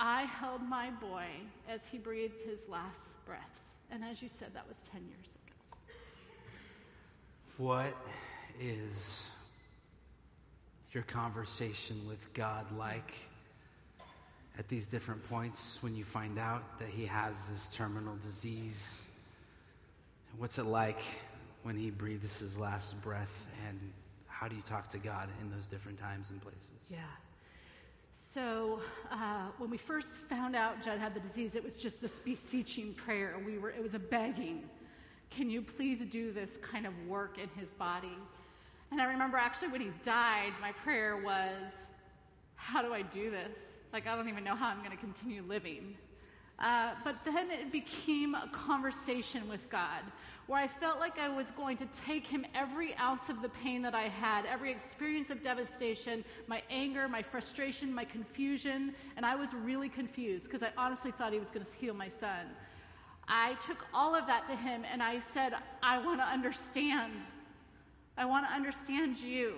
[0.00, 1.26] I held my boy
[1.68, 3.74] as he breathed his last breaths.
[3.90, 5.92] And as you said, that was 10 years ago.
[7.58, 7.94] What
[8.58, 9.28] is
[10.92, 13.12] your conversation with God like
[14.58, 19.02] at these different points when you find out that he has this terminal disease?
[20.38, 21.00] What's it like
[21.62, 23.44] when he breathes his last breath?
[23.68, 23.78] And
[24.28, 26.70] how do you talk to God in those different times and places?
[26.88, 27.00] Yeah.
[28.34, 28.80] So
[29.12, 32.92] uh, when we first found out Judd had the disease, it was just this beseeching
[32.94, 33.36] prayer.
[33.46, 34.68] We were, it was a begging.
[35.30, 38.18] Can you please do this kind of work in his body?
[38.90, 41.86] And I remember actually when he died, my prayer was,
[42.56, 43.78] How do I do this?
[43.92, 45.96] Like, I don't even know how I'm going to continue living.
[46.58, 50.02] Uh, but then it became a conversation with God
[50.46, 53.80] where I felt like I was going to take him every ounce of the pain
[53.82, 59.36] that I had, every experience of devastation, my anger, my frustration, my confusion, and I
[59.36, 62.46] was really confused because I honestly thought he was going to heal my son.
[63.26, 67.14] I took all of that to him and I said, I want to understand.
[68.18, 69.54] I want to understand you.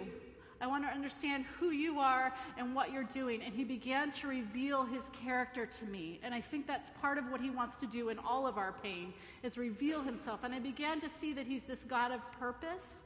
[0.61, 3.43] I want to understand who you are and what you're doing.
[3.43, 6.21] And he began to reveal his character to me.
[6.23, 8.73] And I think that's part of what he wants to do in all of our
[8.83, 10.41] pain is reveal himself.
[10.45, 13.05] And I began to see that he's this God of purpose.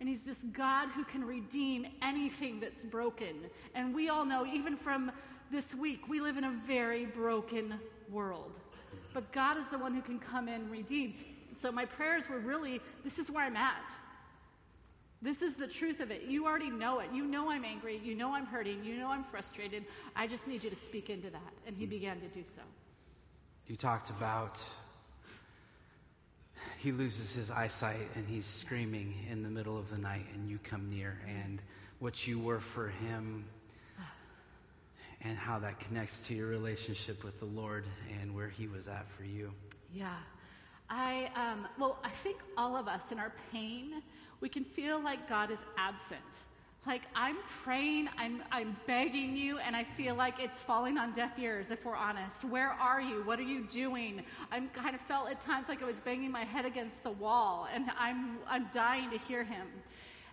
[0.00, 3.34] And he's this God who can redeem anything that's broken.
[3.74, 5.10] And we all know, even from
[5.50, 7.74] this week, we live in a very broken
[8.10, 8.52] world.
[9.12, 11.14] But God is the one who can come in and redeem.
[11.60, 13.92] So my prayers were really this is where I'm at.
[15.20, 16.22] This is the truth of it.
[16.22, 17.08] You already know it.
[17.12, 18.00] You know I'm angry.
[18.04, 18.84] You know I'm hurting.
[18.84, 19.84] You know I'm frustrated.
[20.14, 21.52] I just need you to speak into that.
[21.66, 22.62] And he began to do so.
[23.66, 24.62] You talked about
[26.78, 30.58] he loses his eyesight and he's screaming in the middle of the night, and you
[30.62, 31.60] come near, and
[31.98, 33.44] what you were for him,
[35.20, 37.84] and how that connects to your relationship with the Lord
[38.20, 39.52] and where he was at for you.
[39.92, 40.14] Yeah.
[40.88, 44.02] I, um, well, I think all of us in our pain,
[44.40, 46.20] we can feel like God is absent.
[46.86, 51.38] Like I'm praying, I'm, I'm begging you, and I feel like it's falling on deaf
[51.38, 52.44] ears, if we're honest.
[52.44, 53.22] Where are you?
[53.24, 54.22] What are you doing?
[54.50, 57.68] I'm kind of felt at times like I was banging my head against the wall,
[57.74, 59.66] and I'm, I'm dying to hear him.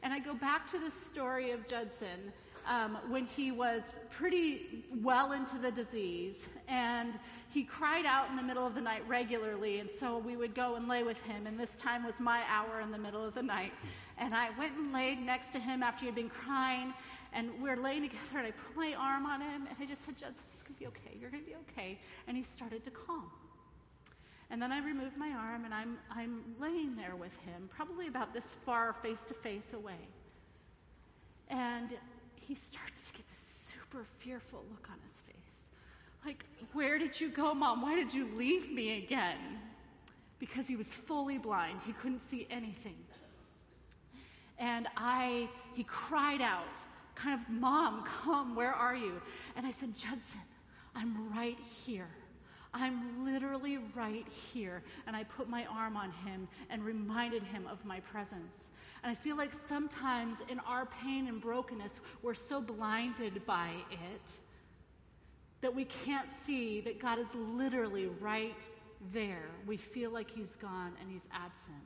[0.05, 2.31] And I go back to the story of Judson
[2.67, 7.17] um, when he was pretty well into the disease, and
[7.51, 10.75] he cried out in the middle of the night regularly, and so we would go
[10.75, 13.41] and lay with him, and this time was my hour in the middle of the
[13.41, 13.73] night.
[14.19, 16.93] And I went and laid next to him after he had been crying,
[17.33, 20.05] and we are laying together, and I put my arm on him, and I just
[20.05, 21.17] said, Judson, it's going to be okay.
[21.19, 21.97] You're going to be okay.
[22.27, 23.31] And he started to calm.
[24.49, 28.33] And then I remove my arm, and I'm, I'm laying there with him, probably about
[28.33, 30.07] this far face to face away.
[31.49, 31.89] And
[32.35, 35.69] he starts to get this super fearful look on his face.
[36.25, 37.81] Like, where did you go, mom?
[37.81, 39.59] Why did you leave me again?
[40.39, 41.79] because he was fully blind.
[41.85, 42.97] He couldn't see anything.
[44.57, 46.67] And I, he cried out,
[47.15, 49.21] kind of, Mom, come, where are you?
[49.55, 50.41] And I said, Judson,
[50.95, 52.09] I'm right here.
[52.75, 54.83] I'm literally right here.
[55.07, 58.69] And I put my arm on him and reminded him of my presence.
[59.01, 64.33] And I feel like sometimes in our pain and brokenness, we're so blinded by it
[65.61, 68.69] that we can't see that God is literally right
[69.13, 69.49] there.
[69.65, 71.77] We feel like he's gone and he's absent.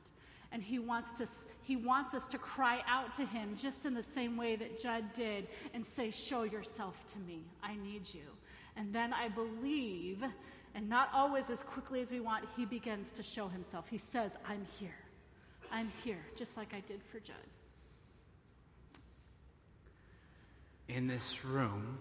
[0.52, 1.28] And he wants, to,
[1.62, 5.12] he wants us to cry out to him just in the same way that Judd
[5.12, 7.44] did and say, Show yourself to me.
[7.62, 8.26] I need you.
[8.76, 10.24] And then I believe,
[10.74, 13.88] and not always as quickly as we want, he begins to show himself.
[13.88, 14.94] He says, I'm here.
[15.72, 17.36] I'm here, just like I did for Judd.
[20.88, 21.98] In this room,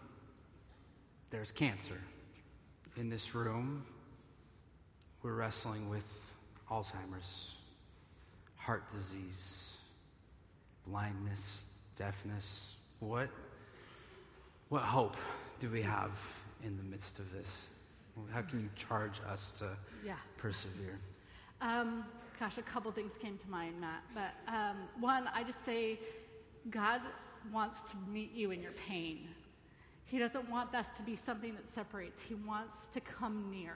[1.29, 1.99] there's cancer.
[2.97, 3.85] In this room,
[5.21, 6.33] we're wrestling with
[6.71, 7.51] Alzheimer's
[8.55, 9.77] heart disease,
[10.87, 12.71] blindness, deafness.
[12.99, 13.29] What,
[14.69, 15.17] what hope
[15.59, 16.11] do we have
[16.63, 17.67] in the midst of this?
[18.31, 19.69] How can you charge us to
[20.05, 20.15] yeah.
[20.37, 20.99] persevere?
[21.61, 22.05] Um,
[22.39, 24.03] gosh, a couple things came to mind, Matt.
[24.13, 25.99] But um, one, I just say
[26.69, 27.01] God
[27.51, 29.27] wants to meet you in your pain.
[30.05, 33.75] He doesn't want that to be something that separates, He wants to come near.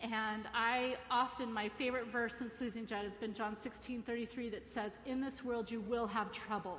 [0.00, 4.68] And I often, my favorite verse since losing Judd has been John 16 33 that
[4.68, 6.78] says, In this world you will have trouble.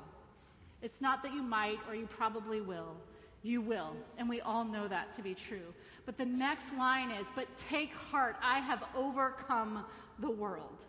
[0.82, 2.96] It's not that you might or you probably will.
[3.42, 3.96] You will.
[4.18, 5.74] And we all know that to be true.
[6.06, 9.86] But the next line is, But take heart, I have overcome
[10.20, 10.84] the world.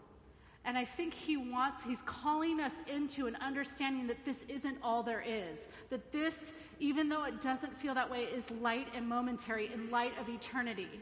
[0.65, 5.03] And I think he wants, he's calling us into an understanding that this isn't all
[5.03, 5.69] there is.
[5.89, 10.13] That this, even though it doesn't feel that way, is light and momentary in light
[10.21, 11.01] of eternity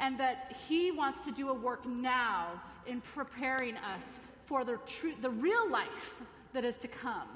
[0.00, 5.12] and that He wants to do a work now in preparing us for the, true,
[5.20, 6.20] the real life
[6.52, 7.28] that is to come.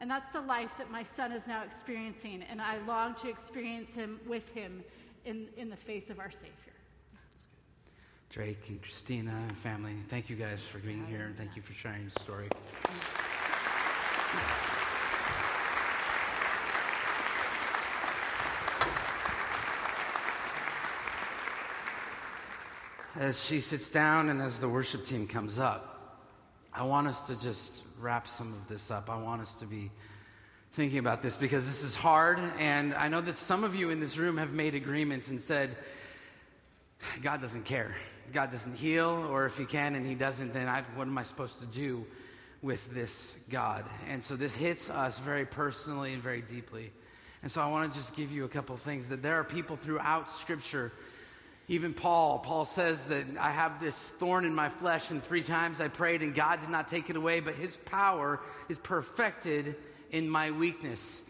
[0.00, 3.94] And that's the life that my son is now experiencing, and I long to experience
[3.94, 4.84] him with him
[5.24, 6.54] in, in the face of our Savior.
[8.30, 11.72] Drake and Christina and family, thank you guys for being here, and thank you for
[11.72, 12.48] sharing your story.
[23.18, 25.97] as she sits down and as the worship team comes up,
[26.78, 29.10] I want us to just wrap some of this up.
[29.10, 29.90] I want us to be
[30.74, 32.38] thinking about this because this is hard.
[32.56, 35.76] And I know that some of you in this room have made agreements and said,
[37.20, 37.96] God doesn't care.
[38.32, 41.24] God doesn't heal, or if He can and He doesn't, then I, what am I
[41.24, 42.06] supposed to do
[42.62, 43.84] with this God?
[44.08, 46.92] And so this hits us very personally and very deeply.
[47.42, 49.74] And so I want to just give you a couple things that there are people
[49.74, 50.92] throughout Scripture
[51.70, 55.82] even Paul, Paul says that I have this thorn in my flesh, and three times
[55.82, 59.76] I prayed, and God did not take it away, but his power is perfected
[60.10, 61.20] in my weakness.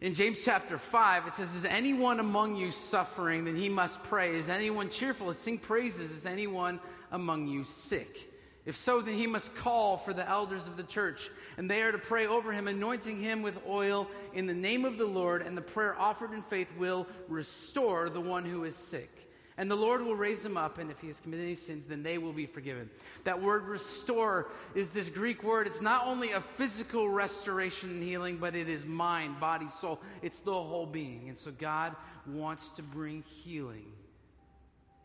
[0.00, 3.44] In James chapter 5, it says, Is anyone among you suffering?
[3.44, 4.34] Then he must pray.
[4.34, 5.32] Is anyone cheerful?
[5.32, 6.10] Sing praises.
[6.10, 6.80] Is anyone
[7.12, 8.32] among you sick?
[8.66, 11.92] If so, then he must call for the elders of the church, and they are
[11.92, 15.56] to pray over him, anointing him with oil in the name of the Lord, and
[15.56, 19.27] the prayer offered in faith will restore the one who is sick
[19.58, 22.04] and the Lord will raise him up, and if he has committed any sins, then
[22.04, 22.88] they will be forgiven.
[23.24, 25.66] That word restore is this Greek word.
[25.66, 30.00] It's not only a physical restoration and healing, but it is mind, body, soul.
[30.22, 31.28] It's the whole being.
[31.28, 33.90] And so God wants to bring healing,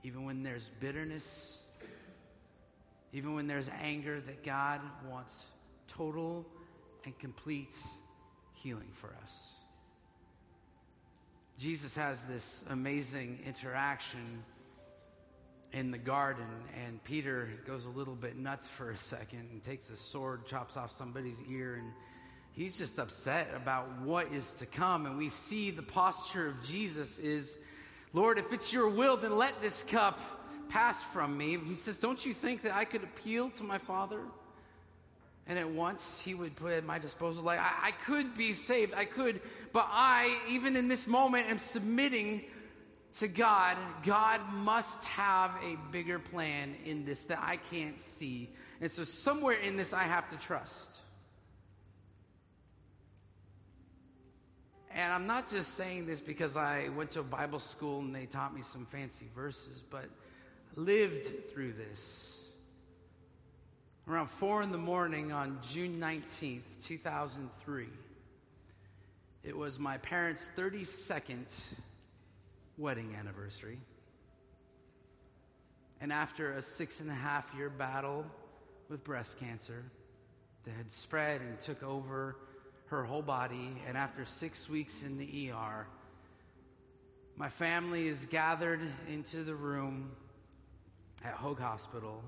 [0.03, 1.57] even when there's bitterness,
[3.11, 5.47] even when there's anger, that God wants
[5.87, 6.45] total
[7.05, 7.75] and complete
[8.53, 9.49] healing for us.
[11.57, 14.43] Jesus has this amazing interaction
[15.71, 16.45] in the garden,
[16.85, 20.77] and Peter goes a little bit nuts for a second and takes a sword, chops
[20.77, 21.91] off somebody's ear, and
[22.51, 25.05] he's just upset about what is to come.
[25.05, 27.57] And we see the posture of Jesus is,
[28.13, 30.19] Lord, if it's your will, then let this cup
[30.69, 31.57] pass from me.
[31.57, 34.21] He says, Don't you think that I could appeal to my Father?
[35.47, 38.93] And at once he would put at my disposal, like, I, I, could be saved,
[38.93, 39.41] I could,
[39.73, 42.45] but I, even in this moment, am submitting
[43.19, 43.77] to God.
[44.03, 48.49] God must have a bigger plan in this that I can't see.
[48.79, 50.95] And so, somewhere in this, I have to trust.
[54.95, 58.27] And I'm not just saying this because I went to a Bible school and they
[58.27, 60.05] taught me some fancy verses, but
[60.75, 62.42] lived through this
[64.07, 67.87] around 4 in the morning on June 19th, 2003.
[69.43, 71.47] It was my parents' 32nd
[72.77, 73.79] wedding anniversary.
[76.01, 78.25] And after a six and a half year battle
[78.89, 79.85] with breast cancer
[80.65, 82.35] that had spread and took over
[82.87, 85.87] her whole body, and after six weeks in the ER,
[87.37, 90.11] my family is gathered into the room
[91.23, 92.21] at Hoag Hospital,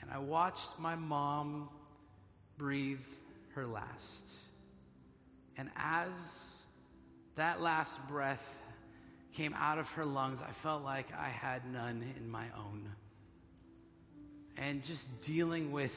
[0.00, 1.68] and I watched my mom
[2.58, 3.04] breathe
[3.54, 4.32] her last.
[5.56, 6.10] And as
[7.36, 8.44] that last breath
[9.32, 12.90] came out of her lungs, I felt like I had none in my own.
[14.56, 15.94] And just dealing with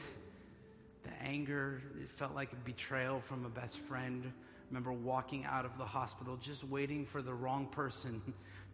[1.02, 4.32] the anger, it felt like a betrayal from a best friend.
[4.70, 8.22] Remember walking out of the hospital just waiting for the wrong person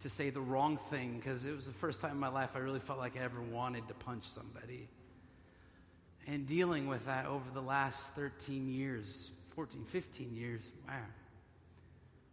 [0.01, 2.59] to say the wrong thing because it was the first time in my life I
[2.59, 4.89] really felt like I ever wanted to punch somebody.
[6.27, 10.93] And dealing with that over the last 13 years, 14, 15 years, wow.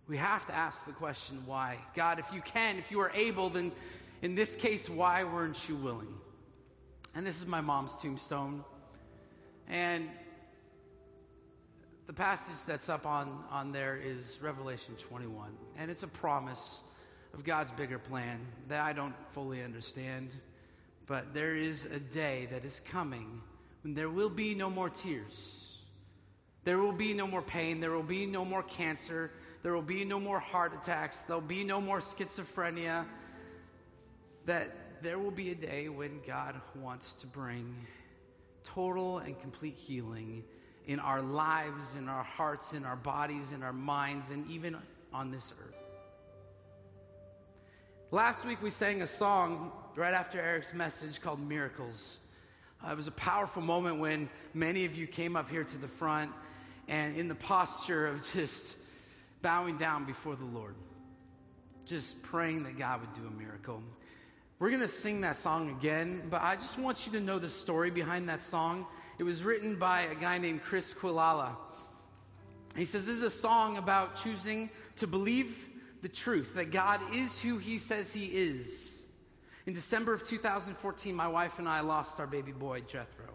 [0.08, 1.78] We have to ask the question why.
[1.94, 3.72] God, if you can, if you are able, then
[4.20, 6.12] in this case, why weren't you willing?
[7.14, 8.64] And this is my mom's tombstone.
[9.68, 10.10] And
[12.06, 15.50] the passage that's up on, on there is Revelation 21.
[15.78, 16.80] And it's a promise
[17.32, 20.30] of God's bigger plan that I don't fully understand.
[21.06, 23.40] But there is a day that is coming
[23.84, 25.78] when there will be no more tears.
[26.64, 27.80] There will be no more pain.
[27.80, 29.30] There will be no more cancer.
[29.62, 31.22] There will be no more heart attacks.
[31.24, 33.04] There'll be no more schizophrenia.
[34.46, 37.86] That there will be a day when God wants to bring
[38.64, 40.44] total and complete healing
[40.86, 44.78] in our lives, in our hearts, in our bodies, in our minds, and even
[45.12, 45.76] on this earth.
[48.10, 52.16] Last week we sang a song right after Eric's message called Miracles.
[52.84, 55.88] Uh, it was a powerful moment when many of you came up here to the
[55.88, 56.30] front
[56.88, 58.76] and in the posture of just
[59.40, 60.74] bowing down before the Lord,
[61.86, 63.82] just praying that God would do a miracle.
[64.58, 67.48] We're going to sing that song again, but I just want you to know the
[67.48, 68.86] story behind that song.
[69.18, 71.56] It was written by a guy named Chris Quilala.
[72.76, 75.70] He says this is a song about choosing to believe
[76.02, 78.83] the truth that God is who he says he is.
[79.66, 83.32] In December of 2014, my wife and I lost our baby boy, Jethro.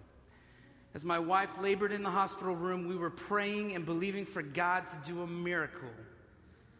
[0.94, 4.84] As my wife labored in the hospital room, we were praying and believing for God
[4.90, 5.90] to do a miracle.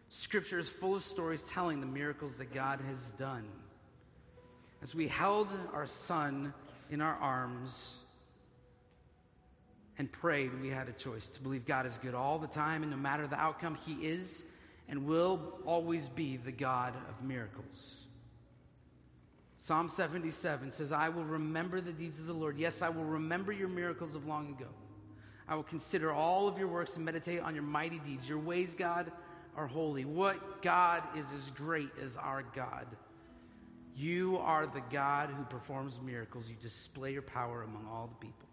[0.10, 3.46] Scripture is full of stories telling the miracles that God has done.
[4.82, 6.54] As we held our son
[6.90, 7.96] in our arms
[9.98, 12.92] and prayed, we had a choice to believe God is good all the time, and
[12.92, 14.44] no matter the outcome, He is
[14.88, 18.06] and will always be the God of miracles.
[19.62, 22.58] Psalm 77 says, I will remember the deeds of the Lord.
[22.58, 24.70] Yes, I will remember your miracles of long ago.
[25.50, 28.28] I will consider all of your works and meditate on your mighty deeds.
[28.28, 29.12] Your ways, God,
[29.58, 30.06] are holy.
[30.06, 32.88] What God is as great as our God?
[33.98, 36.50] You are the God who performs miracles.
[36.50, 38.48] You display your power among all the people.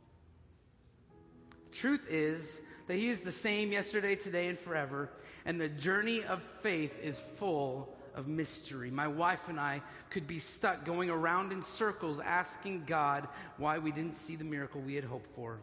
[1.70, 5.12] The truth is that He is the same yesterday, today, and forever.
[5.44, 8.90] And the journey of faith is full of mystery.
[8.90, 13.92] My wife and I could be stuck going around in circles asking God why we
[13.92, 15.60] didn't see the miracle we had hoped for.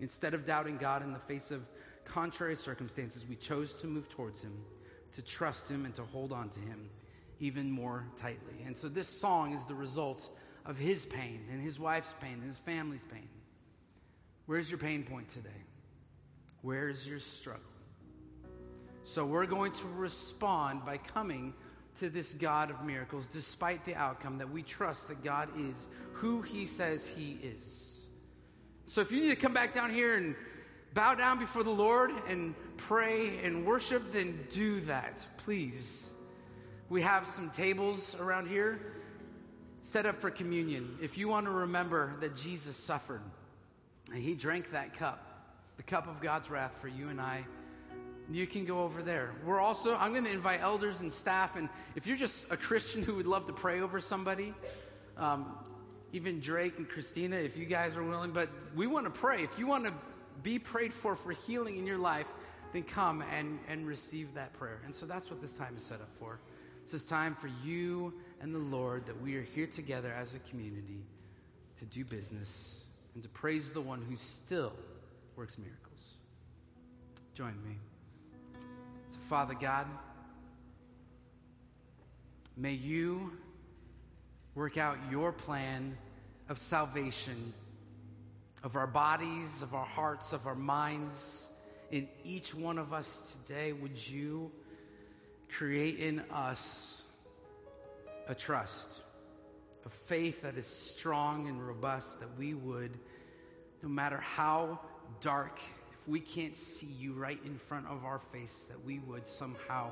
[0.00, 1.62] Instead of doubting God in the face of
[2.04, 4.52] contrary circumstances, we chose to move towards Him,
[5.12, 6.88] to trust Him, and to hold on to Him
[7.40, 8.62] even more tightly.
[8.66, 10.28] And so this song is the result
[10.66, 13.28] of His pain, and His wife's pain, and His family's pain.
[14.46, 15.48] Where's your pain point today?
[16.62, 17.62] Where's your struggle?
[19.04, 21.54] So we're going to respond by coming
[21.98, 26.42] to this God of miracles, despite the outcome, that we trust that God is who
[26.42, 27.96] He says He is.
[28.86, 30.34] So if you need to come back down here and
[30.94, 36.04] bow down before the Lord and pray and worship, then do that, please.
[36.88, 38.80] We have some tables around here
[39.82, 40.98] set up for communion.
[41.00, 43.22] If you want to remember that Jesus suffered
[44.12, 45.24] and He drank that cup,
[45.76, 47.44] the cup of God's wrath for you and I
[48.34, 49.32] you can go over there.
[49.44, 53.02] We're also, I'm going to invite elders and staff, and if you're just a Christian
[53.04, 54.54] who would love to pray over somebody,
[55.16, 55.54] um,
[56.12, 59.42] even Drake and Christina, if you guys are willing, but we want to pray.
[59.42, 59.92] If you want to
[60.42, 62.26] be prayed for for healing in your life,
[62.72, 64.80] then come and, and receive that prayer.
[64.84, 66.38] And so that's what this time is set up for.
[66.84, 70.38] This is time for you and the Lord that we are here together as a
[70.40, 71.04] community
[71.78, 72.80] to do business
[73.14, 74.72] and to praise the one who still
[75.36, 76.14] works miracles.
[77.34, 77.76] Join me.
[79.10, 79.86] So, Father God,
[82.56, 83.32] may you
[84.54, 85.98] work out your plan
[86.48, 87.52] of salvation
[88.62, 91.48] of our bodies, of our hearts, of our minds
[91.90, 93.72] in each one of us today.
[93.72, 94.52] Would you
[95.48, 97.02] create in us
[98.28, 99.00] a trust
[99.86, 102.98] a faith that is strong and robust, that we would,
[103.82, 104.78] no matter how
[105.20, 105.58] dark,
[106.00, 109.90] if we can't see you right in front of our face, that we would somehow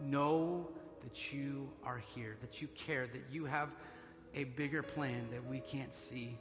[0.00, 0.66] know
[1.02, 3.68] that you are here, that you care, that you have
[4.34, 6.38] a bigger plan that we can't see,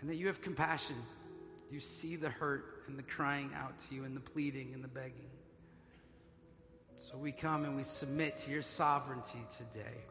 [0.00, 0.96] and that you have compassion.
[1.70, 4.88] You see the hurt and the crying out to you and the pleading and the
[4.88, 5.30] begging.
[6.96, 10.04] So we come and we submit to your sovereignty today.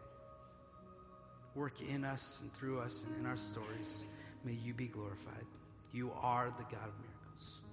[1.56, 4.06] Work in us and through us and in our stories.
[4.44, 5.46] May you be glorified.
[5.92, 7.11] You are the God of miracles.
[7.32, 7.70] Amen.